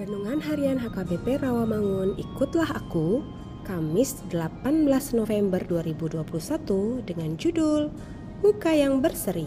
Renungan 0.00 0.40
Harian 0.40 0.80
HKBP 0.80 1.44
Rawamangun 1.44 2.16
Ikutlah 2.16 2.72
Aku 2.72 3.20
Kamis 3.68 4.24
18 4.32 4.80
November 5.12 5.60
2021 5.60 7.04
dengan 7.04 7.36
judul 7.36 7.92
Muka 8.40 8.72
yang 8.72 9.04
Berseri 9.04 9.44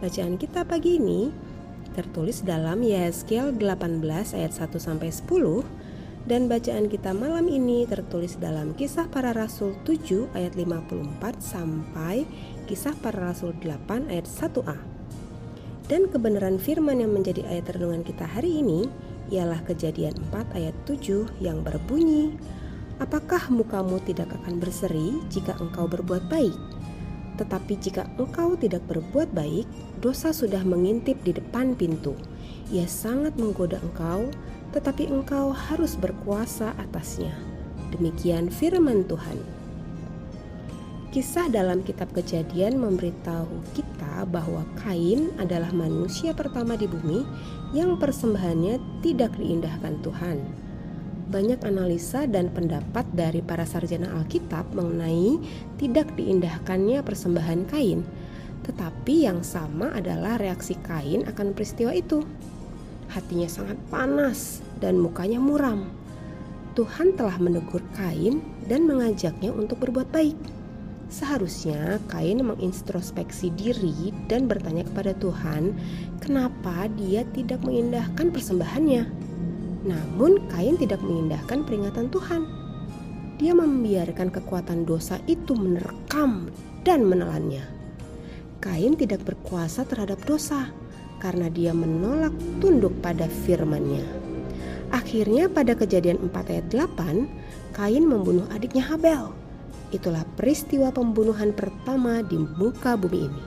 Bacaan 0.00 0.40
kita 0.40 0.64
pagi 0.64 0.96
ini 0.96 1.28
tertulis 1.92 2.40
dalam 2.40 2.80
Yeskel 2.80 3.52
18 3.60 4.00
ayat 4.32 4.56
1 4.56 4.72
sampai 4.80 5.12
10 5.12 5.20
dan 6.24 6.48
bacaan 6.48 6.88
kita 6.88 7.12
malam 7.12 7.44
ini 7.44 7.84
tertulis 7.84 8.40
dalam 8.40 8.72
Kisah 8.72 9.12
Para 9.12 9.36
Rasul 9.36 9.76
7 9.84 10.32
ayat 10.32 10.56
54 10.56 11.20
sampai 11.44 12.24
Kisah 12.64 12.96
Para 13.04 13.28
Rasul 13.28 13.52
8 13.60 14.08
ayat 14.08 14.24
1a. 14.24 14.80
Dan 15.92 16.08
kebenaran 16.08 16.56
firman 16.56 17.04
yang 17.04 17.12
menjadi 17.12 17.44
ayat 17.52 17.74
renungan 17.76 18.00
kita 18.00 18.24
hari 18.24 18.64
ini 18.64 18.88
ialah 19.32 19.64
kejadian 19.64 20.12
4 20.28 20.52
ayat 20.52 20.76
7 20.84 21.40
yang 21.40 21.64
berbunyi, 21.64 22.36
Apakah 23.02 23.50
mukamu 23.50 23.98
tidak 24.04 24.30
akan 24.30 24.62
berseri 24.62 25.18
jika 25.26 25.58
engkau 25.58 25.90
berbuat 25.90 26.30
baik? 26.30 26.54
Tetapi 27.34 27.74
jika 27.82 28.06
engkau 28.14 28.54
tidak 28.54 28.86
berbuat 28.86 29.34
baik, 29.34 29.66
dosa 29.98 30.30
sudah 30.30 30.62
mengintip 30.62 31.18
di 31.26 31.34
depan 31.34 31.74
pintu. 31.74 32.14
Ia 32.70 32.86
sangat 32.86 33.34
menggoda 33.34 33.82
engkau, 33.82 34.30
tetapi 34.70 35.10
engkau 35.10 35.50
harus 35.50 35.98
berkuasa 35.98 36.78
atasnya. 36.78 37.34
Demikian 37.90 38.54
firman 38.54 39.02
Tuhan. 39.10 39.61
Kisah 41.12 41.52
dalam 41.52 41.84
kitab 41.84 42.08
Kejadian 42.16 42.80
memberitahu 42.80 43.76
kita 43.76 44.24
bahwa 44.32 44.64
Kain 44.80 45.28
adalah 45.36 45.68
manusia 45.68 46.32
pertama 46.32 46.72
di 46.72 46.88
bumi 46.88 47.20
yang 47.76 48.00
persembahannya 48.00 48.80
tidak 49.04 49.36
diindahkan 49.36 50.00
Tuhan. 50.00 50.40
Banyak 51.28 51.68
analisa 51.68 52.24
dan 52.24 52.48
pendapat 52.48 53.04
dari 53.12 53.44
para 53.44 53.68
sarjana 53.68 54.08
Alkitab 54.08 54.72
mengenai 54.72 55.36
tidak 55.76 56.16
diindahkannya 56.16 57.04
persembahan 57.04 57.68
Kain, 57.68 58.08
tetapi 58.64 59.28
yang 59.28 59.44
sama 59.44 59.92
adalah 59.92 60.40
reaksi 60.40 60.80
Kain 60.80 61.28
akan 61.28 61.52
peristiwa 61.52 61.92
itu. 61.92 62.24
Hatinya 63.12 63.52
sangat 63.52 63.76
panas 63.92 64.64
dan 64.80 64.96
mukanya 64.96 65.36
muram. 65.36 65.92
Tuhan 66.72 67.20
telah 67.20 67.36
menegur 67.36 67.84
Kain 67.92 68.40
dan 68.64 68.88
mengajaknya 68.88 69.52
untuk 69.52 69.76
berbuat 69.84 70.08
baik 70.08 70.61
Seharusnya 71.12 72.00
Kain 72.08 72.40
mengintrospeksi 72.40 73.52
diri 73.52 74.16
dan 74.32 74.48
bertanya 74.48 74.80
kepada 74.88 75.12
Tuhan, 75.20 75.76
kenapa 76.24 76.88
dia 76.96 77.20
tidak 77.36 77.60
mengindahkan 77.60 78.32
persembahannya. 78.32 79.04
Namun 79.84 80.48
Kain 80.48 80.80
tidak 80.80 81.04
mengindahkan 81.04 81.68
peringatan 81.68 82.08
Tuhan. 82.08 82.48
Dia 83.36 83.52
membiarkan 83.52 84.32
kekuatan 84.32 84.88
dosa 84.88 85.20
itu 85.28 85.52
menerkam 85.52 86.48
dan 86.80 87.04
menelannya. 87.04 87.68
Kain 88.64 88.96
tidak 88.96 89.20
berkuasa 89.28 89.84
terhadap 89.84 90.16
dosa 90.24 90.72
karena 91.20 91.52
dia 91.52 91.76
menolak 91.76 92.32
tunduk 92.56 92.96
pada 93.04 93.28
firman-Nya. 93.44 94.06
Akhirnya 94.88 95.52
pada 95.52 95.76
kejadian 95.76 96.24
4 96.32 96.52
ayat 96.56 96.66
8, 96.72 97.76
Kain 97.76 98.04
membunuh 98.08 98.48
adiknya 98.48 98.88
Habel 98.88 99.41
Itulah 99.92 100.24
peristiwa 100.40 100.88
pembunuhan 100.88 101.52
pertama 101.52 102.24
di 102.24 102.40
muka 102.40 102.96
bumi 102.96 103.20
ini. 103.28 103.44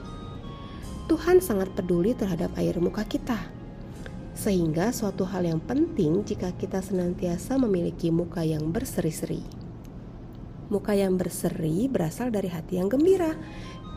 Tuhan 1.09 1.41
sangat 1.41 1.73
peduli 1.73 2.13
terhadap 2.13 2.53
air 2.61 2.77
muka 2.77 3.01
kita, 3.05 3.37
sehingga 4.37 4.93
suatu 4.93 5.25
hal 5.25 5.45
yang 5.45 5.61
penting 5.61 6.21
jika 6.21 6.53
kita 6.53 6.85
senantiasa 6.85 7.57
memiliki 7.57 8.13
muka 8.13 8.45
yang 8.45 8.69
berseri-seri. 8.69 9.41
Muka 10.69 10.97
yang 10.97 11.17
berseri 11.17 11.85
berasal 11.89 12.33
dari 12.33 12.49
hati 12.49 12.81
yang 12.81 12.89
gembira 12.89 13.33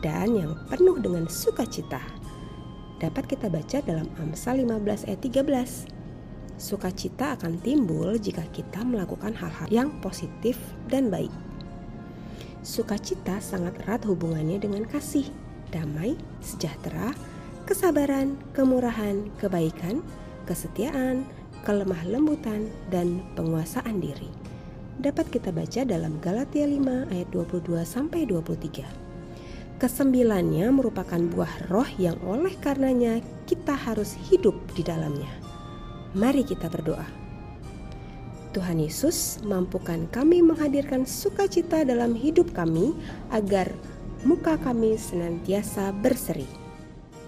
dan 0.05 0.33
yang 0.33 0.53
penuh 0.69 1.01
dengan 1.01 1.25
sukacita. 1.29 2.01
Dapat 3.01 3.25
kita 3.25 3.49
baca 3.49 3.77
dalam 3.81 4.05
Amsal 4.21 4.61
15 4.65 5.09
ayat 5.09 5.21
13. 5.21 6.59
Sukacita 6.59 7.39
akan 7.39 7.57
timbul 7.63 8.19
jika 8.19 8.43
kita 8.51 8.83
melakukan 8.85 9.33
hal-hal 9.33 9.69
yang 9.71 9.89
positif 10.03 10.59
dan 10.91 11.09
baik. 11.09 11.48
Sukacita 12.59 13.39
sangat 13.39 13.79
erat 13.87 14.03
hubungannya 14.03 14.59
dengan 14.59 14.83
kasih, 14.83 15.27
damai, 15.71 16.19
sejahtera, 16.43 17.15
kesabaran, 17.63 18.35
kemurahan, 18.51 19.31
kebaikan, 19.39 20.03
kesetiaan, 20.43 21.23
kelemah 21.63 22.03
lembutan, 22.03 22.67
dan 22.91 23.23
penguasaan 23.39 24.03
diri. 24.03 24.27
Dapat 24.99 25.31
kita 25.31 25.55
baca 25.55 25.87
dalam 25.87 26.19
Galatia 26.19 26.67
5 26.67 27.07
ayat 27.15 27.27
22 27.31 27.87
sampai 27.87 28.27
23. 28.27 29.79
Kesembilannya 29.79 30.67
merupakan 30.75 31.21
buah 31.31 31.71
roh 31.71 31.87
yang 31.95 32.19
oleh 32.27 32.51
karenanya 32.59 33.23
kita 33.47 33.71
harus 33.71 34.11
hidup 34.27 34.59
di 34.75 34.83
dalamnya. 34.83 35.31
Mari 36.11 36.43
kita 36.43 36.67
berdoa. 36.67 37.28
Tuhan 38.49 38.81
Yesus, 38.81 39.37
mampukan 39.45 40.09
kami 40.09 40.41
menghadirkan 40.41 41.05
sukacita 41.05 41.85
dalam 41.85 42.17
hidup 42.17 42.49
kami 42.57 42.97
agar 43.29 43.69
muka 44.25 44.57
kami 44.59 44.97
senantiasa 44.97 45.93
berseri. 46.01 46.49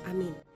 Amin. 0.10 0.51